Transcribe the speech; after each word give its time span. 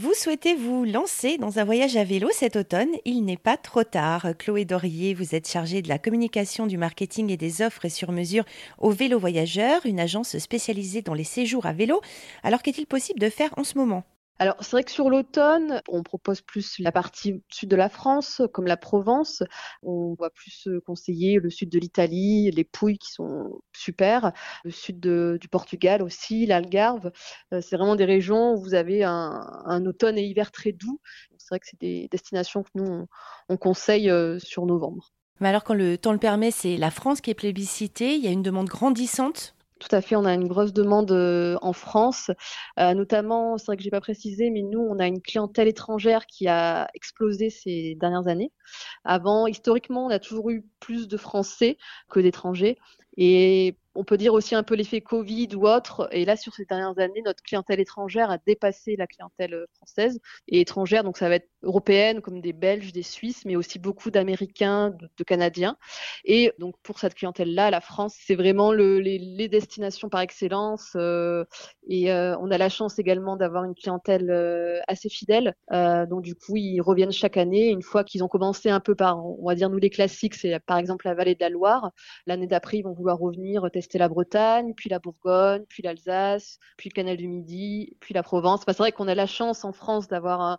Vous 0.00 0.14
souhaitez 0.14 0.54
vous 0.54 0.84
lancer 0.84 1.38
dans 1.38 1.58
un 1.58 1.64
voyage 1.64 1.96
à 1.96 2.04
vélo 2.04 2.28
cet 2.30 2.54
automne? 2.54 2.92
Il 3.04 3.24
n'est 3.24 3.36
pas 3.36 3.56
trop 3.56 3.82
tard. 3.82 4.28
Chloé 4.38 4.64
Dorier, 4.64 5.12
vous 5.12 5.34
êtes 5.34 5.48
chargée 5.48 5.82
de 5.82 5.88
la 5.88 5.98
communication, 5.98 6.68
du 6.68 6.78
marketing 6.78 7.32
et 7.32 7.36
des 7.36 7.62
offres 7.62 7.88
sur 7.88 8.12
mesure 8.12 8.44
au 8.78 8.90
Vélo 8.90 9.18
Voyageur, 9.18 9.84
une 9.86 9.98
agence 9.98 10.38
spécialisée 10.38 11.02
dans 11.02 11.14
les 11.14 11.24
séjours 11.24 11.66
à 11.66 11.72
vélo. 11.72 12.00
Alors 12.44 12.62
qu'est-il 12.62 12.86
possible 12.86 13.18
de 13.18 13.28
faire 13.28 13.52
en 13.56 13.64
ce 13.64 13.76
moment? 13.76 14.04
Alors, 14.40 14.54
c'est 14.60 14.70
vrai 14.70 14.84
que 14.84 14.90
sur 14.92 15.10
l'automne, 15.10 15.82
on 15.88 16.04
propose 16.04 16.42
plus 16.42 16.78
la 16.78 16.92
partie 16.92 17.42
sud 17.50 17.68
de 17.68 17.74
la 17.74 17.88
France, 17.88 18.40
comme 18.52 18.66
la 18.66 18.76
Provence. 18.76 19.42
On 19.82 20.14
va 20.18 20.30
plus 20.30 20.68
conseiller 20.86 21.40
le 21.40 21.50
sud 21.50 21.70
de 21.70 21.78
l'Italie, 21.78 22.52
les 22.52 22.62
Pouilles 22.62 22.98
qui 22.98 23.10
sont 23.10 23.60
super, 23.72 24.32
le 24.62 24.70
sud 24.70 25.00
du 25.00 25.48
Portugal 25.48 26.02
aussi, 26.02 26.46
l'Algarve. 26.46 27.10
Euh, 27.52 27.60
c'est 27.60 27.76
vraiment 27.76 27.96
des 27.96 28.04
régions 28.04 28.54
où 28.54 28.62
vous 28.62 28.74
avez 28.74 29.02
un, 29.02 29.84
automne 29.86 30.18
et 30.18 30.24
hiver 30.24 30.52
très 30.52 30.70
doux. 30.70 31.00
C'est 31.36 31.48
vrai 31.50 31.58
que 31.58 31.66
c'est 31.66 31.80
des 31.80 32.08
destinations 32.08 32.62
que 32.62 32.70
nous, 32.76 33.06
on, 33.48 33.56
conseille 33.56 34.08
euh, 34.08 34.38
sur 34.38 34.66
novembre. 34.66 35.12
Mais 35.40 35.48
alors, 35.48 35.64
quand 35.64 35.74
le 35.74 35.98
temps 35.98 36.12
le 36.12 36.18
permet, 36.18 36.52
c'est 36.52 36.76
la 36.76 36.90
France 36.90 37.20
qui 37.20 37.30
est 37.30 37.34
plébiscitée. 37.34 38.14
Il 38.14 38.24
y 38.24 38.28
a 38.28 38.32
une 38.32 38.42
demande 38.42 38.68
grandissante 38.68 39.56
tout 39.78 39.94
à 39.94 40.00
fait, 40.00 40.16
on 40.16 40.24
a 40.24 40.34
une 40.34 40.48
grosse 40.48 40.72
demande 40.72 41.10
euh, 41.12 41.56
en 41.62 41.72
France, 41.72 42.30
euh, 42.78 42.94
notamment, 42.94 43.58
c'est 43.58 43.66
vrai 43.66 43.76
que 43.76 43.82
j'ai 43.82 43.90
pas 43.90 44.00
précisé, 44.00 44.50
mais 44.50 44.62
nous, 44.62 44.80
on 44.80 44.98
a 44.98 45.06
une 45.06 45.20
clientèle 45.22 45.68
étrangère 45.68 46.26
qui 46.26 46.48
a 46.48 46.88
explosé 46.94 47.50
ces 47.50 47.96
dernières 48.00 48.28
années. 48.28 48.52
Avant, 49.04 49.46
historiquement, 49.46 50.06
on 50.06 50.10
a 50.10 50.18
toujours 50.18 50.50
eu 50.50 50.64
plus 50.80 51.08
de 51.08 51.16
Français 51.16 51.78
que 52.08 52.20
d'étrangers, 52.20 52.78
et 53.16 53.76
on 53.98 54.04
peut 54.04 54.16
dire 54.16 54.32
aussi 54.32 54.54
un 54.54 54.62
peu 54.62 54.76
l'effet 54.76 55.00
Covid 55.00 55.48
ou 55.56 55.66
autre. 55.66 56.08
Et 56.12 56.24
là, 56.24 56.36
sur 56.36 56.54
ces 56.54 56.64
dernières 56.64 56.96
années, 57.00 57.20
notre 57.24 57.42
clientèle 57.42 57.80
étrangère 57.80 58.30
a 58.30 58.38
dépassé 58.38 58.94
la 58.94 59.08
clientèle 59.08 59.54
euh, 59.54 59.66
française 59.74 60.20
et 60.46 60.60
étrangère. 60.60 61.02
Donc, 61.02 61.18
ça 61.18 61.28
va 61.28 61.34
être 61.34 61.48
européenne, 61.64 62.20
comme 62.20 62.40
des 62.40 62.52
Belges, 62.52 62.92
des 62.92 63.02
Suisses, 63.02 63.44
mais 63.44 63.56
aussi 63.56 63.80
beaucoup 63.80 64.12
d'Américains, 64.12 64.90
de, 64.90 65.24
Canadiens. 65.24 65.76
Et 66.24 66.52
donc, 66.60 66.76
pour 66.84 67.00
cette 67.00 67.14
clientèle-là, 67.14 67.72
la 67.72 67.80
France, 67.80 68.14
c'est 68.24 68.36
vraiment 68.36 68.72
le, 68.72 69.00
les, 69.00 69.48
destinations 69.48 70.08
par 70.08 70.20
excellence. 70.20 70.92
Euh, 70.94 71.44
et 71.88 72.12
euh, 72.12 72.36
on 72.38 72.52
a 72.52 72.58
la 72.58 72.68
chance 72.68 73.00
également 73.00 73.36
d'avoir 73.36 73.64
une 73.64 73.74
clientèle 73.74 74.30
assez 74.86 75.08
fidèle. 75.08 75.54
donc, 75.72 76.22
du 76.22 76.36
coup, 76.36 76.56
ils 76.56 76.80
reviennent 76.80 77.10
chaque 77.10 77.36
année. 77.36 77.70
Une 77.70 77.82
fois 77.82 78.04
qu'ils 78.04 78.22
ont 78.22 78.28
commencé 78.28 78.70
un 78.70 78.80
peu 78.80 78.94
par, 78.94 79.26
on 79.26 79.44
va 79.44 79.56
dire, 79.56 79.68
nous, 79.70 79.78
les 79.78 79.90
classiques, 79.90 80.36
c'est 80.36 80.60
par 80.60 80.78
exemple 80.78 81.06
la 81.08 81.14
vallée 81.14 81.34
de 81.34 81.40
la 81.40 81.48
Loire. 81.48 81.90
L'année 82.26 82.46
d'après, 82.46 82.78
ils 82.78 82.82
vont 82.82 82.92
vouloir 82.92 83.18
revenir 83.18 83.68
tester 83.72 83.87
c'était 83.88 83.98
la 83.98 84.08
Bretagne, 84.08 84.74
puis 84.74 84.90
la 84.90 84.98
Bourgogne, 84.98 85.64
puis 85.66 85.82
l'Alsace, 85.82 86.58
puis 86.76 86.90
le 86.90 86.94
Canal 86.94 87.16
du 87.16 87.26
Midi, 87.26 87.96
puis 88.00 88.12
la 88.12 88.22
Provence. 88.22 88.60
c'est 88.66 88.76
vrai 88.76 88.92
qu'on 88.92 89.08
a 89.08 89.14
la 89.14 89.26
chance 89.26 89.64
en 89.64 89.72
France 89.72 90.08
d'avoir 90.08 90.58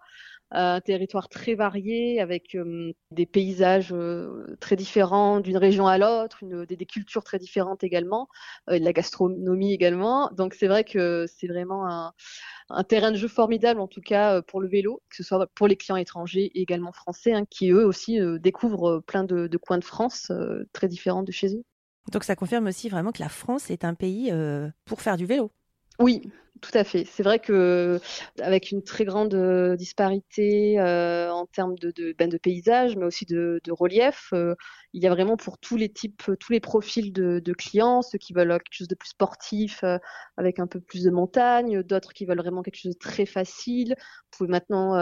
un, 0.52 0.82
territoire 0.82 1.30
très 1.30 1.54
varié 1.54 2.20
avec 2.20 2.56
euh, 2.56 2.92
des 3.12 3.28
paysages 3.28 3.94
euh, 3.94 4.58
très 4.60 4.76
différents 4.76 5.42
d'une 5.42 5.58
région 5.58 5.86
à 5.86 6.00
l'autre, 6.00 6.40
des, 6.44 6.86
cultures 6.88 7.24
très 7.24 7.38
différentes 7.38 7.84
également, 7.84 8.28
euh, 8.72 8.80
de 8.80 8.84
la 8.84 8.92
gastronomie 8.92 9.74
également. 9.74 10.32
Donc 10.32 10.56
c'est 10.56 10.66
vrai 10.66 10.84
que 10.84 11.28
c'est 11.28 11.46
vraiment 11.46 11.88
un, 11.88 12.84
terrain 12.84 13.12
de 13.12 13.18
jeu 13.18 13.28
formidable 13.28 13.80
en 13.80 13.88
tout 13.88 14.02
cas 14.02 14.42
pour 14.42 14.60
le 14.60 14.68
vélo, 14.68 15.04
que 15.12 15.18
ce 15.18 15.24
soit 15.24 15.46
pour 15.54 15.68
les 15.68 15.76
clients 15.76 15.98
étrangers 15.98 16.46
et 16.56 16.62
également 16.62 16.94
français, 16.94 17.34
hein, 17.34 17.46
qui 17.48 17.70
eux 17.70 17.86
aussi 17.86 18.20
découvrent 18.40 19.04
plein 19.06 19.24
de, 19.24 19.56
coins 19.58 19.78
de 19.78 19.84
France 19.84 20.32
très 20.74 20.88
différents 20.88 21.22
de 21.22 21.32
chez 21.32 21.56
eux. 21.56 21.64
Donc 22.12 22.24
ça 22.24 22.36
confirme 22.36 22.68
aussi 22.68 22.90
vraiment 22.90 23.12
que 23.12 23.22
la 23.22 23.30
France 23.30 23.70
est 23.70 23.84
un 23.84 23.94
pays 23.94 24.30
euh, 24.32 24.70
pour 24.86 25.02
faire 25.02 25.18
du 25.18 25.26
vélo. 25.26 25.52
Oui, 26.00 26.32
tout 26.62 26.72
à 26.78 26.84
fait. 26.84 27.06
C'est 27.06 27.24
vrai 27.24 27.40
que 27.40 28.00
avec 28.42 28.72
une 28.72 28.84
très 28.84 29.06
grande 29.06 29.34
euh, 29.34 29.76
disparité 29.76 30.80
euh, 30.80 31.32
en 31.32 31.46
termes 31.46 31.76
de, 31.76 31.92
de, 31.92 32.14
ben 32.18 32.30
de 32.30 32.38
paysage, 32.38 32.96
mais 32.98 33.06
aussi 33.06 33.26
de, 33.26 33.62
de 33.64 33.72
relief, 33.72 34.30
euh, 34.34 34.56
il 34.94 35.04
y 35.04 35.08
a 35.08 35.10
vraiment 35.10 35.38
pour 35.38 35.58
tous 35.60 35.78
les 35.78 35.90
types, 35.90 36.24
tous 36.40 36.52
les 36.52 36.60
profils 36.60 37.14
de, 37.14 37.39
de 37.39 37.54
clients, 37.54 38.02
ceux 38.02 38.17
qui 38.17 38.33
veulent 38.33 38.50
quelque 38.50 38.73
chose 38.73 38.88
de 38.88 38.95
plus 38.95 39.10
sportif, 39.10 39.83
avec 40.36 40.58
un 40.60 40.66
peu 40.66 40.80
plus 40.80 41.04
de 41.04 41.11
montagne, 41.11 41.83
d'autres 41.83 42.11
qui 42.14 42.26
veulent 42.26 42.39
vraiment 42.39 42.64
quelque 42.64 42.78
chose 42.78 42.94
de 42.94 42.98
très 42.98 43.28
facile. 43.28 43.94
Vous 44.00 44.38
pouvez 44.38 44.50
maintenant, 44.50 44.94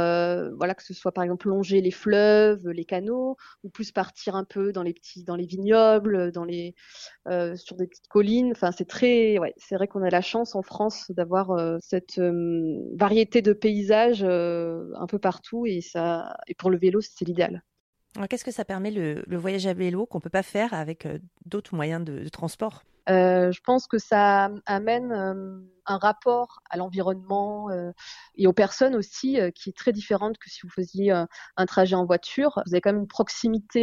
voilà, 0.58 0.76
que 0.76 0.84
ce 0.84 0.94
soit 0.94 1.14
par 1.14 1.24
exemple 1.24 1.48
longer 1.48 1.80
les 1.80 1.92
fleuves, 1.92 2.68
les 2.68 2.84
canaux, 2.84 3.38
ou 3.64 3.70
plus 3.70 3.94
partir 3.94 4.36
un 4.36 4.44
peu 4.44 4.74
dans 4.74 4.84
les 4.84 4.94
petits, 4.94 5.24
dans 5.24 5.38
les 5.38 5.46
vignobles, 5.46 6.34
dans 6.34 6.44
les, 6.44 6.76
sur 7.56 7.78
des 7.78 7.88
petites 7.88 8.10
collines. 8.10 8.52
Enfin, 8.52 8.74
c'est 8.74 8.90
très, 8.90 9.40
ouais, 9.40 9.54
c'est 9.56 9.76
vrai 9.76 9.88
qu'on 9.88 10.04
a 10.04 10.10
la 10.10 10.22
chance 10.22 10.54
en 10.54 10.64
France 10.64 11.12
d'avoir 11.12 11.47
euh, 11.52 11.78
cette 11.82 12.20
euh, 12.20 12.80
variété 12.96 13.42
de 13.42 13.54
paysages 13.54 14.24
euh, 14.24 14.92
un 14.96 15.08
peu 15.08 15.20
partout 15.20 15.66
et 15.66 15.82
pour 16.58 16.70
le 16.70 16.78
vélo 16.78 17.02
c'est 17.02 17.26
l'idéal. 17.26 17.64
Qu'est-ce 18.30 18.46
que 18.46 18.52
ça 18.52 18.66
permet 18.66 18.90
le, 18.90 19.24
voyage 19.38 19.68
à 19.68 19.74
vélo 19.74 20.08
qu'on 20.08 20.20
peut 20.20 20.30
pas 20.30 20.44
faire 20.44 20.74
avec 20.74 21.08
d'autres 21.46 21.76
moyens 21.76 22.04
de 22.04 22.28
transport? 22.30 22.84
Je 23.08 23.60
pense 23.64 23.88
que 23.88 23.98
ça 23.98 24.50
amène 24.66 25.14
un 25.88 25.98
rapport 25.98 26.60
à 26.70 26.78
l'environnement 26.78 27.70
euh, 27.72 27.92
et 28.36 28.46
aux 28.46 28.54
personnes 28.54 28.96
aussi 28.96 29.40
euh, 29.40 29.52
qui 29.52 29.70
est 29.70 29.78
très 29.78 29.94
différente 29.94 30.38
que 30.38 30.50
si 30.50 30.60
vous 30.64 30.70
faisiez 30.70 31.12
euh, 31.12 31.26
un 31.56 31.66
trajet 31.66 31.96
en 31.96 32.06
voiture. 32.06 32.62
Vous 32.66 32.74
avez 32.74 32.82
quand 32.82 32.92
même 32.92 33.02
une 33.02 33.08
proximité 33.08 33.78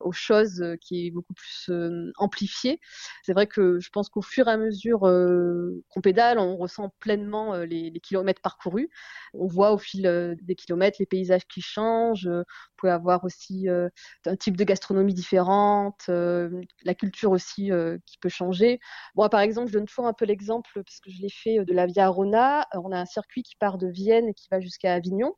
aux 0.00 0.12
choses 0.12 0.64
qui 0.80 1.06
est 1.06 1.10
beaucoup 1.10 1.34
plus 1.34 1.70
amplifiée. 2.16 2.80
C'est 3.24 3.32
vrai 3.32 3.46
que 3.46 3.80
je 3.80 3.90
pense 3.90 4.08
qu'au 4.08 4.22
fur 4.22 4.48
et 4.48 4.52
à 4.52 4.56
mesure 4.56 5.00
qu'on 5.00 6.00
pédale, 6.00 6.38
on 6.38 6.56
ressent 6.56 6.90
pleinement 7.00 7.56
les, 7.56 7.90
les, 7.90 8.00
kilomètres 8.00 8.40
parcourus. 8.40 8.88
On 9.34 9.46
voit 9.46 9.72
au 9.72 9.78
fil 9.78 10.36
des 10.42 10.54
kilomètres 10.54 10.96
les 11.00 11.06
paysages 11.06 11.46
qui 11.46 11.60
changent. 11.60 12.28
Vous 12.28 12.76
pouvez 12.76 12.92
avoir 12.92 13.24
aussi 13.24 13.68
un 13.68 14.36
type 14.36 14.56
de 14.56 14.64
gastronomie 14.64 15.14
différente, 15.14 16.06
la 16.08 16.94
culture 16.94 17.32
aussi 17.32 17.70
qui 18.06 18.18
peut 18.18 18.28
changer. 18.36 18.80
Moi, 19.14 19.28
par 19.28 19.40
exemple, 19.40 19.68
je 19.68 19.72
donne 19.74 19.86
toujours 19.86 20.06
un 20.06 20.12
peu 20.12 20.24
l'exemple 20.24 20.70
parce 20.74 21.00
que 21.00 21.10
je 21.10 21.20
l'ai 21.20 21.30
fait 21.30 21.64
de 21.64 21.72
la 21.72 21.86
Via 21.86 22.06
Arona. 22.06 22.66
On 22.74 22.92
a 22.92 22.98
un 22.98 23.06
circuit 23.06 23.42
qui 23.42 23.56
part 23.56 23.78
de 23.78 23.88
Vienne 23.88 24.28
et 24.28 24.34
qui 24.34 24.48
va 24.50 24.60
jusqu'à 24.60 24.94
Avignon. 24.94 25.34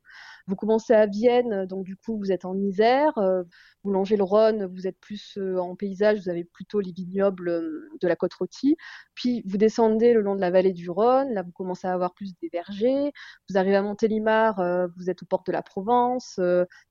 Vous 0.49 0.55
commencez 0.55 0.93
à 0.93 1.05
Vienne, 1.05 1.67
donc 1.67 1.85
du 1.85 1.95
coup 1.95 2.17
vous 2.17 2.31
êtes 2.31 2.43
en 2.43 2.57
Isère, 2.57 3.15
euh, 3.19 3.43
vous 3.83 3.91
longez 3.91 4.17
le 4.17 4.23
Rhône, 4.23 4.65
vous 4.65 4.87
êtes 4.87 4.99
plus 4.99 5.37
euh, 5.37 5.59
en 5.59 5.75
paysage, 5.75 6.21
vous 6.21 6.29
avez 6.29 6.43
plutôt 6.43 6.79
les 6.79 6.91
vignobles 6.91 7.49
euh, 7.49 7.87
de 8.01 8.07
la 8.07 8.15
côte 8.15 8.33
rôtie. 8.33 8.75
Puis 9.13 9.43
vous 9.45 9.57
descendez 9.57 10.11
le 10.11 10.21
long 10.21 10.35
de 10.35 10.41
la 10.41 10.49
vallée 10.49 10.73
du 10.73 10.89
Rhône, 10.89 11.35
là 11.35 11.43
vous 11.43 11.51
commencez 11.51 11.85
à 11.85 11.93
avoir 11.93 12.15
plus 12.15 12.33
des 12.41 12.49
vergers. 12.51 13.11
Vous 13.47 13.59
arrivez 13.59 13.75
à 13.75 13.83
Montélimar, 13.83 14.55
vous 14.97 15.11
êtes 15.11 15.21
aux 15.21 15.27
portes 15.27 15.45
de 15.45 15.51
la 15.51 15.61
Provence, 15.61 16.39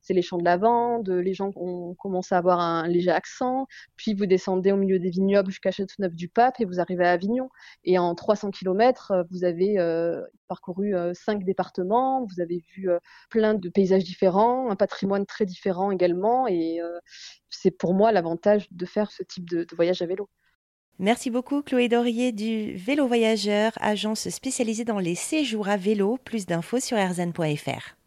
c'est 0.01 0.13
les 0.13 0.21
champs 0.21 0.37
de 0.37 0.45
lavande, 0.45 1.09
les 1.09 1.33
gens 1.33 1.51
ont 1.57 1.95
commencé 1.95 2.35
à 2.35 2.37
avoir 2.37 2.61
un 2.61 2.87
léger 2.87 3.11
accent. 3.11 3.67
Puis 3.97 4.13
vous 4.13 4.25
descendez 4.25 4.71
au 4.71 4.77
milieu 4.77 4.99
des 4.99 5.09
vignobles 5.09 5.49
jusqu'à 5.49 5.71
Châteauneuf-du-Pape 5.99 6.59
et 6.59 6.65
vous 6.65 6.79
arrivez 6.79 7.05
à 7.05 7.11
Avignon. 7.11 7.49
Et 7.83 7.97
en 7.97 8.15
300 8.15 8.51
km, 8.51 9.25
vous 9.31 9.43
avez 9.43 9.77
parcouru 10.47 10.93
cinq 11.13 11.43
départements, 11.43 12.25
vous 12.25 12.41
avez 12.41 12.63
vu 12.75 12.89
plein 13.29 13.53
de 13.53 13.69
paysages 13.69 14.03
différents, 14.03 14.69
un 14.69 14.75
patrimoine 14.75 15.25
très 15.25 15.45
différent 15.45 15.91
également. 15.91 16.47
Et 16.47 16.81
euh, 16.81 16.99
c'est 17.49 17.71
pour 17.71 17.93
moi 17.93 18.11
l'avantage 18.11 18.67
de 18.71 18.85
faire 18.85 19.11
ce 19.11 19.23
type 19.23 19.49
de, 19.49 19.65
voyage 19.75 20.01
à 20.01 20.05
vélo. 20.05 20.29
Merci 20.97 21.29
beaucoup 21.29 21.61
Chloé 21.61 21.87
Dorier 21.87 22.33
du 22.33 22.75
Vélo 22.75 23.07
Voyageur, 23.07 23.71
agence 23.79 24.27
spécialisée 24.27 24.83
dans 24.83 24.99
les 24.99 25.15
séjours 25.15 25.69
à 25.69 25.77
vélo. 25.77 26.17
Plus 26.25 26.45
d'infos 26.45 26.81
sur 26.81 26.97
rzn.fr. 26.97 27.98